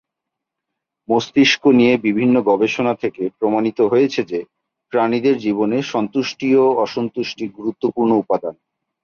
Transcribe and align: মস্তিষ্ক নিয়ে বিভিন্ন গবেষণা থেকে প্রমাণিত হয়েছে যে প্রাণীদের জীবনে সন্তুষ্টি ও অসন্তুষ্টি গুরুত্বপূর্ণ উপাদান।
মস্তিষ্ক 1.09 1.63
নিয়ে 1.79 1.93
বিভিন্ন 1.97 2.35
গবেষণা 2.41 2.93
থেকে 2.93 3.23
প্রমাণিত 3.39 3.79
হয়েছে 3.81 4.21
যে 4.23 4.39
প্রাণীদের 4.93 5.35
জীবনে 5.37 5.77
সন্তুষ্টি 5.91 6.49
ও 6.55 6.65
অসন্তুষ্টি 6.85 7.45
গুরুত্বপূর্ণ 7.57 8.11
উপাদান। 8.15 8.55